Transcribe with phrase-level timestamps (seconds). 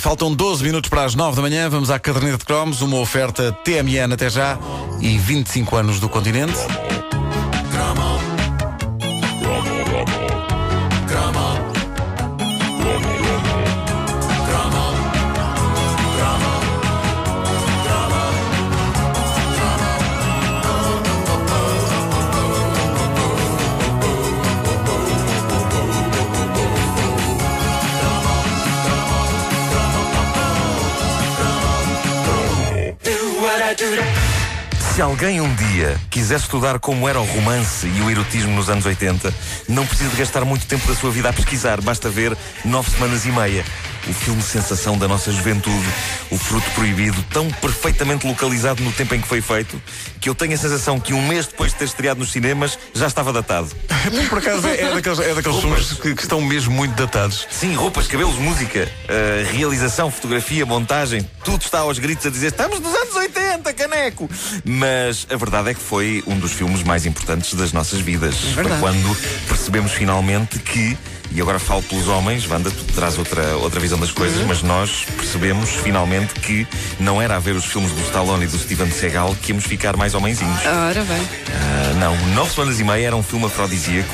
[0.00, 1.68] Faltam 12 minutos para as 9 da manhã.
[1.68, 4.58] Vamos à caderneta de cromos, uma oferta TMN até já
[4.98, 6.56] e 25 anos do continente.
[34.94, 38.84] Se alguém um dia quiser estudar como era o romance e o erotismo nos anos
[38.84, 39.32] 80,
[39.68, 43.24] não precisa de gastar muito tempo da sua vida a pesquisar, basta ver Nove Semanas
[43.24, 43.64] e Meia.
[44.08, 45.86] O filme sensação da nossa juventude,
[46.30, 49.80] o fruto proibido, tão perfeitamente localizado no tempo em que foi feito,
[50.20, 53.06] que eu tenho a sensação que um mês depois de ter estreado nos cinemas já
[53.06, 53.68] estava datado.
[54.28, 57.46] Por acaso é, é daqueles, é daqueles filmes que, que estão mesmo muito datados.
[57.50, 62.80] Sim, roupas, cabelos, música, uh, realização, fotografia, montagem, tudo está aos gritos a dizer estamos
[62.80, 64.30] nos anos 80, caneco!
[64.64, 68.34] Mas a verdade é que foi um dos filmes mais importantes das nossas vidas.
[68.56, 69.16] É foi quando
[69.48, 70.96] percebemos finalmente que
[71.32, 75.04] e agora falo pelos homens, Wanda, tu traz outra, outra visão das coisas, mas nós
[75.16, 76.66] percebemos finalmente que
[76.98, 79.96] não era a ver os filmes do Stallone e do Steven Seagal que íamos ficar
[79.96, 80.60] mais homenzinhos.
[80.66, 81.28] Ora bem.
[81.48, 84.08] Ah, não, Nove Semanas e Meia era um filme afrodisíaco.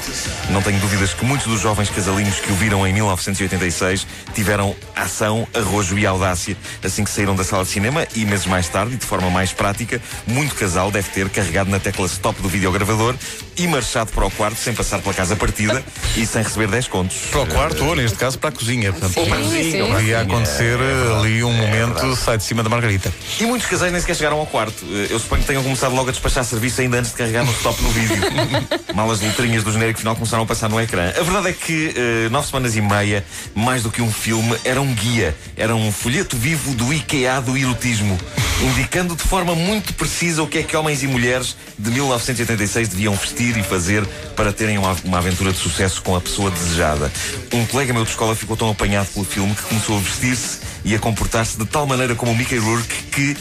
[0.50, 5.47] Não tenho dúvidas que muitos dos jovens casalinhos que o viram em 1986 tiveram ação,
[5.55, 8.97] arrojo e audácia assim que saíram da sala de cinema e meses mais tarde, e
[8.97, 13.14] de forma mais prática, muito casal deve ter carregado na tecla stop do videogravador
[13.56, 15.83] e marchado para o quarto sem passar pela casa partida
[16.17, 17.06] e sem receber 10 contos.
[17.31, 18.93] Para o quarto, ou neste caso para a cozinha.
[18.93, 19.81] Portanto, Ou para a cozinha, sim.
[19.83, 23.12] ou para a Ia acontecer eh, ali um momento, sai de cima da Margarita.
[23.41, 24.85] E muitos casais nem sequer chegaram ao quarto.
[24.91, 27.53] Eh, Eu suponho que tenham começado logo a despachar serviço ainda antes de carregar no
[27.53, 28.17] stop no vídeo.
[28.95, 31.09] Malas letrinhas do genérico final começaram a passar no ecrã.
[31.19, 34.81] A verdade é que eh, nove semanas e meia, mais do que um filme, era
[34.81, 35.34] um guia.
[35.57, 38.19] Era um folheto vivo do IKEA do erotismo,
[38.62, 43.15] indicando de forma muito precisa o que é que homens e mulheres de 1986 deviam
[43.15, 47.12] vestir e fazer para terem uma, uma aventura de sucesso com a pessoa desejada.
[47.53, 50.95] Um colega meu de escola ficou tão apanhado pelo filme que começou a vestir-se e
[50.95, 53.37] a comportar-se de tal maneira como o Mickey Rourke que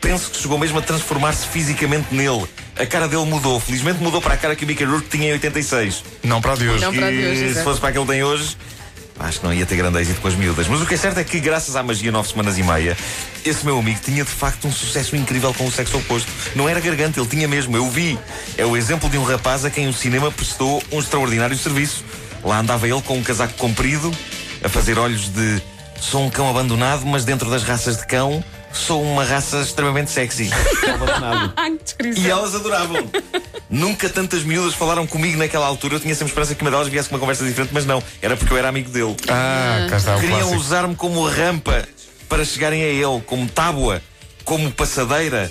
[0.00, 2.46] penso que chegou mesmo a transformar-se fisicamente nele.
[2.76, 3.58] A cara dele mudou.
[3.58, 6.04] Felizmente mudou para a cara que o Mickey Rourke tinha em 86.
[6.22, 6.84] Não para a de hoje.
[6.84, 8.56] Não para a de hoje, E se fosse para aquele que ele tem hoje,
[9.18, 10.68] acho que não ia ter grande êxito com as miúdas.
[10.68, 12.96] Mas o que é certo é que, graças à magia nove semanas e meia,
[13.44, 16.30] esse meu amigo tinha de facto um sucesso incrível com o sexo oposto.
[16.54, 18.18] Não era garganta, ele tinha mesmo, eu o vi.
[18.56, 22.04] É o exemplo de um rapaz a quem o cinema prestou um extraordinário serviço.
[22.44, 24.12] Lá andava ele com um casaco comprido,
[24.62, 25.60] a fazer olhos de
[26.00, 28.42] sou um cão abandonado, mas dentro das raças de cão
[28.72, 30.50] sou uma raça extremamente sexy.
[30.80, 31.52] Cão abandonado.
[31.56, 32.24] Ai, que descrição.
[32.24, 33.10] E elas adoravam.
[33.70, 35.96] Nunca tantas miúdas falaram comigo naquela altura.
[35.96, 38.02] Eu tinha sempre esperança que uma delas viesse com uma conversa diferente, mas não.
[38.22, 39.14] Era porque eu era amigo dele.
[39.28, 40.60] Ah, cá está o Queriam clássico.
[40.60, 41.86] usar-me como rampa
[42.28, 44.02] para chegarem a ele, como tábua,
[44.44, 45.50] como passadeira,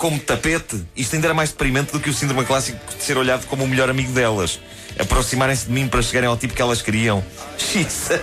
[0.00, 0.82] como tapete.
[0.96, 3.68] Isto ainda era mais deprimente do que o síndrome clássico de ser olhado como o
[3.68, 4.58] melhor amigo delas.
[4.98, 7.22] Aproximarem-se de mim para chegarem ao tipo que elas queriam.
[7.74, 8.18] Isso,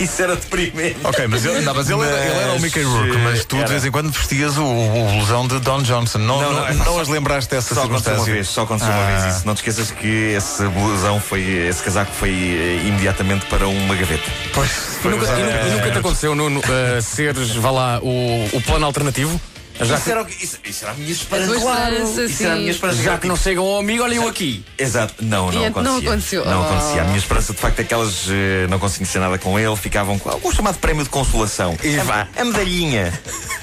[0.00, 0.96] isso era deprimente.
[1.04, 3.62] Ok, mas ele, não, mas ele, era, ele era o Mickey Rourke, mas tu de
[3.62, 3.70] Era.
[3.70, 6.18] vez em quando vestias o, o blusão de Don Johnson.
[6.18, 8.32] Não, Não, não, não, não, só- as lembraste dessa Só aconteceu uma circunstância?
[8.34, 9.20] vez, só aconteceu uma Ah.
[9.20, 9.46] vez isso.
[9.46, 14.28] Não te esqueças que esse blusão foi, esse casaco foi eh, imediatamente para uma gaveta.
[14.52, 14.70] Pois,
[15.04, 15.66] E nunca, e nunca- é.
[15.68, 19.40] e nunca te aconteceu, Nuno, uh, seres, vá lá, o, o plano alternativo?
[19.84, 21.54] Já Isso que, era, isso, isso era a minha esperança.
[21.56, 23.02] esperança, Isso era a minha esperança.
[23.02, 24.64] já que não chegam ao amigo, olha eu aqui.
[24.78, 25.82] Exato, não, não E acontecia.
[25.82, 26.44] não aconteceu.
[26.44, 26.64] Não Oh.
[26.64, 27.00] acontecia.
[27.02, 29.74] A minha esperança, de facto, é que elas eh, não conseguiam ser nada com ele,
[29.76, 31.76] ficavam com algum chamado prémio de consolação.
[31.82, 32.28] E vá.
[32.36, 33.12] A medalhinha.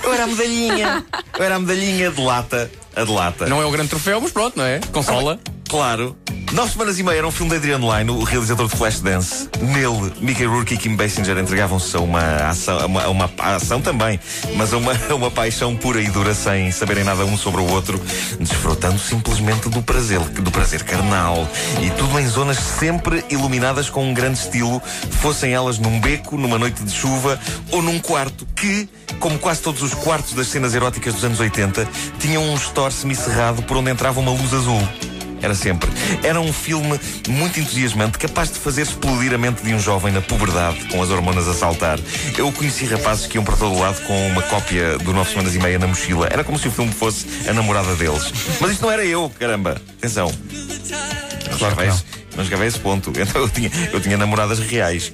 [0.03, 1.05] Eu era a medalhinha.
[1.37, 2.71] Eu era a medalhinha de lata.
[2.95, 3.45] A de lata.
[3.45, 4.79] Não é o grande troféu, mas pronto, não é?
[4.91, 5.39] Consola.
[5.69, 6.15] Claro.
[6.57, 9.47] Nove semanas e meia era um filme de Adrian Lyne, o realizador de Flashdance.
[9.61, 12.19] Nele, Mickey Rourke e Kim Basinger entregavam-se a uma
[12.49, 14.19] ação, a uma, a uma a ação também,
[14.55, 17.71] mas a uma, a uma paixão pura e dura sem saberem nada um sobre o
[17.71, 18.01] outro,
[18.39, 21.47] desfrutando simplesmente do prazer, do prazer carnal.
[21.79, 24.81] E tudo em zonas sempre iluminadas com um grande estilo,
[25.21, 27.39] fossem elas num beco, numa noite de chuva
[27.69, 28.89] ou num quarto que,
[29.19, 31.87] como quase todos os quartos das cenas eróticas dos anos 80,
[32.17, 34.81] tinham um store semicerrado por onde entrava uma luz azul.
[35.47, 35.89] Era sempre.
[36.23, 36.99] Era um filme
[37.29, 41.09] muito entusiasmante, capaz de fazer explodir a mente de um jovem na puberdade, com as
[41.09, 41.97] hormonas a saltar.
[42.37, 45.59] Eu conheci rapazes que iam para todo lado com uma cópia do Nove Semanas e
[45.59, 46.27] Meia na mochila.
[46.29, 48.29] Era como se o filme fosse a namorada deles.
[48.59, 49.81] Mas isto não era eu, caramba.
[49.97, 50.29] Atenção.
[51.49, 52.03] Não Claro que chegava a esse-
[52.35, 53.09] não chegava a esse ponto.
[53.17, 55.13] Então eu tinha, eu tinha namoradas reais.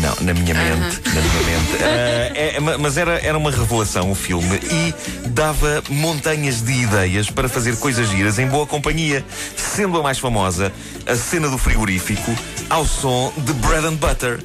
[0.00, 1.82] Não, na minha mente, na minha mente.
[1.84, 7.28] Ah, é, ma- mas era, era uma revelação o filme e dava montanhas de ideias
[7.30, 9.24] para fazer coisas giras em boa companhia.
[9.56, 10.72] Sendo a mais famosa,
[11.06, 12.34] a cena do frigorífico
[12.70, 14.42] ao som de Bread and Butter.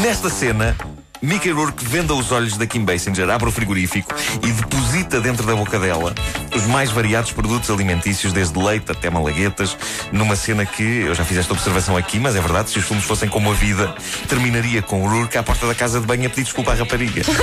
[0.00, 0.76] Nesta cena,
[1.22, 4.12] Mickey Rourke venda os olhos da Kim Basinger, abre o frigorífico
[4.42, 6.14] e deposita dentro da boca dela
[6.54, 9.76] os mais variados produtos alimentícios, desde leite até malaguetas,
[10.12, 13.04] numa cena que, eu já fiz esta observação aqui, mas é verdade, se os filmes
[13.04, 13.94] fossem como a vida,
[14.28, 17.22] terminaria com o Rourke à porta da casa de banho a pedir desculpa à rapariga.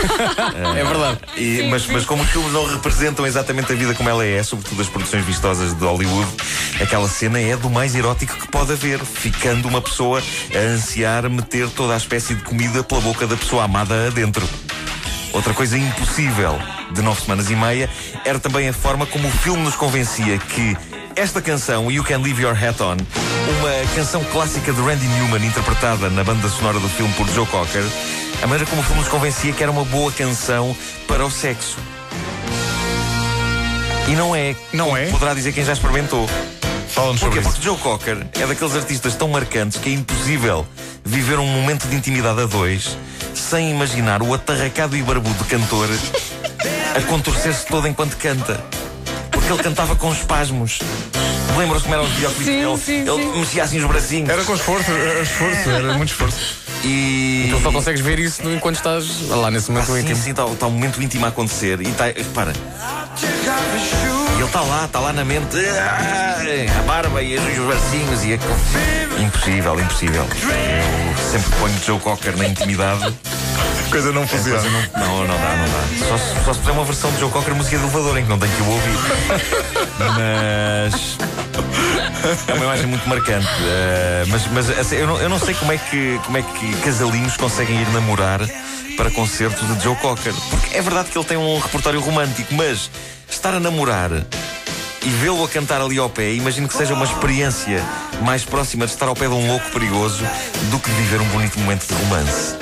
[0.76, 1.20] É verdade.
[1.38, 4.82] E- mas, mas como os filmes não representam exatamente a vida como ela é, sobretudo
[4.82, 6.28] as produções vistosas de Hollywood,
[6.82, 10.22] aquela cena é do mais erótico que pode haver, ficando uma pessoa
[10.54, 14.48] a ansiar meter toda a espécie de comida pela boca da pessoa amada adentro.
[15.34, 16.60] Outra coisa impossível
[16.92, 17.90] de nove semanas e meia
[18.26, 20.76] era também a forma como o filme nos convencia que
[21.16, 22.98] esta canção, You Can Leave Your Hat On,
[23.60, 27.84] uma canção clássica de Randy Newman, interpretada na banda sonora do filme por Joe Cocker,
[28.42, 30.76] a maneira como o filme nos convencia que era uma boa canção
[31.08, 31.78] para o sexo.
[34.08, 34.56] E não é.
[34.74, 35.06] Não é?
[35.06, 36.28] Poderá dizer quem já experimentou.
[36.92, 37.50] Fala-nos sobre Porquê?
[37.50, 37.50] isso.
[37.62, 40.66] Porque Joe Cocker é daqueles artistas tão marcantes que é impossível
[41.06, 42.98] viver um momento de intimidade a dois
[43.34, 45.90] sem imaginar o atarracado e barbudo cantor
[46.96, 48.60] a contorcer-se todo enquanto canta.
[49.32, 50.80] Porque ele cantava com espasmos.
[51.58, 52.46] Lembram-se como eram os videoclipes?
[52.46, 53.40] Sim, ele sim, ele sim.
[53.40, 54.30] mexia assim os bracinhos.
[54.30, 56.56] Era com esforço, era esforço, era muito esforço.
[56.84, 57.50] E.
[57.52, 60.16] Tu só consegues ver isso enquanto estás lá nesse Ah, momento sim, íntimo.
[60.24, 61.80] sim, está tá um momento íntimo a acontecer.
[61.82, 62.06] E está.
[62.34, 62.54] Para.
[64.42, 65.56] Ele está lá, está lá na mente.
[65.80, 69.22] ah, A barba e os bracinhos e a.
[69.22, 70.24] Impossível, impossível.
[70.26, 73.14] Eu sempre ponho Joe Cocker na intimidade.
[73.92, 74.62] Coisa não funciona.
[74.98, 76.08] Não, não dá, não dá.
[76.08, 78.30] Só, se- só se fizer uma versão de Joe Cocker música de elevador em que
[78.30, 78.98] não tenho que o ouvir.
[80.00, 81.18] Mas.
[82.48, 83.48] É uma imagem muito marcante.
[83.62, 86.76] Eh, mas mas assim, eu, não, eu não sei como é, que, como é que
[86.78, 88.40] casalinhos conseguem ir namorar
[88.98, 90.34] para concertos de Joe Cocker.
[90.50, 92.90] Porque é verdade que ele tem um repertório romântico, mas
[93.30, 94.12] estar a namorar
[95.04, 97.84] e vê-lo a cantar ali ao pé, imagino que seja uma experiência
[98.22, 100.24] mais próxima de estar ao pé de um louco perigoso
[100.70, 102.56] do que de viver um bonito momento de romance.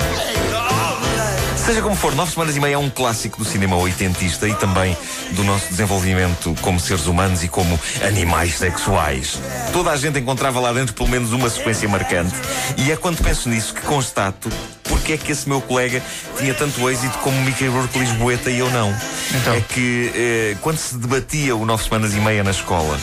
[1.70, 4.96] Seja como for, Nove Semanas e Meia é um clássico do cinema oitentista e também
[5.36, 9.38] do nosso desenvolvimento como seres humanos e como animais sexuais.
[9.72, 12.34] Toda a gente encontrava lá dentro pelo menos uma sequência marcante
[12.76, 14.50] e é quando penso nisso que constato
[14.82, 16.02] porque é que esse meu colega
[16.36, 18.92] tinha tanto êxito como Mickey Rourke Lisboeta e eu não.
[19.32, 19.54] Então?
[19.54, 22.98] É que eh, quando se debatia o Nove Semanas e Meia na escola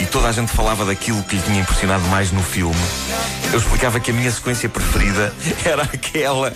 [0.00, 2.74] e toda a gente falava daquilo que lhe tinha impressionado mais no filme,
[3.52, 5.32] eu explicava que a minha sequência preferida
[5.64, 6.52] era aquela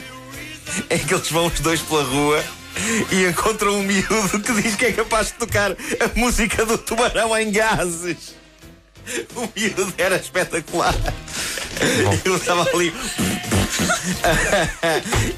[0.90, 2.42] em que eles vão os dois pela rua
[3.10, 7.36] e encontram um miúdo que diz que é capaz de tocar a música do tubarão
[7.36, 8.34] em gases.
[9.34, 10.94] O miúdo era espetacular.
[12.24, 12.94] Eu estava ali.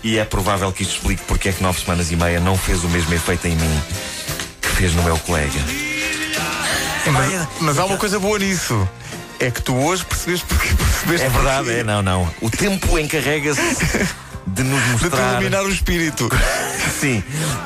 [0.02, 2.84] e é provável que isto explique porque é que nove semanas e meia não fez
[2.84, 3.82] o mesmo efeito em mim
[4.60, 5.60] que fez no meu colega.
[7.10, 8.88] Mas, mas há uma coisa boa nisso.
[9.38, 11.80] É que tu hoje percebeste porque percebeste É verdade, porquê.
[11.80, 12.34] é, não, não.
[12.40, 13.60] O tempo encarrega-se
[14.54, 15.32] de nos De mostrar.
[15.34, 16.28] iluminar o espírito.
[17.00, 17.22] Sim,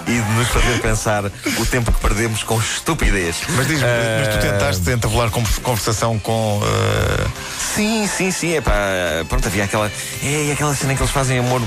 [0.06, 3.36] e de nos fazer pensar o tempo que perdemos com estupidez.
[3.50, 3.86] Mas diz-me,
[4.18, 6.60] mas tu Ah, tentaste entablar con- conversação com.
[6.64, 7.26] eh,
[7.74, 8.56] Sim, sim, sim.
[8.56, 8.72] É pá,
[9.28, 9.90] pronto, havia aquela.
[10.22, 11.60] É aquela cena que eles fazem amor.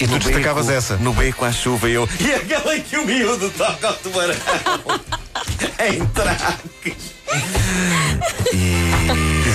[0.00, 0.96] E tu destacavas beco, essa?
[0.96, 2.08] No beco à chuva e eu.
[2.20, 4.34] E aquela em que o miúdo toca o tubarão.
[5.90, 7.18] em traques.
[8.54, 8.87] E.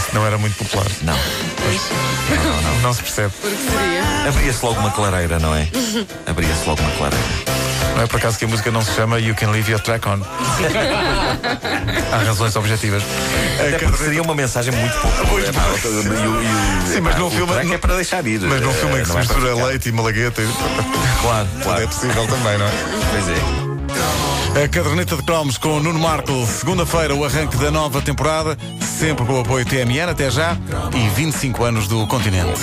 [0.05, 0.85] Isso não era muito popular.
[1.01, 1.17] Não.
[2.81, 3.33] Não se percebe.
[3.41, 4.03] Porque seria.
[4.29, 5.67] Abria-se logo uma clareira, não é?
[6.27, 7.25] Abria-se logo uma clareira.
[7.95, 10.07] Não é por acaso que a música não se chama You Can Leave Your Track
[10.07, 10.19] On.
[12.11, 13.03] Há razões objetivas.
[13.59, 15.27] Até porque seria uma mensagem muito pouco.
[15.27, 18.41] Muito o- Sim, mas num filme- track é para deixar ir.
[18.41, 20.41] Mas num Eh, filme em que se não é mistura leite e malagueta,
[21.21, 21.83] Claro, claro.
[21.83, 22.71] é possível também, não é?
[23.11, 23.62] Pois é.
[24.63, 29.33] A caderneta de cromos com Nuno Marco, segunda-feira, o arranque da nova temporada, sempre com
[29.33, 30.55] o apoio TMN, até já,
[30.93, 32.61] e 25 anos do continente.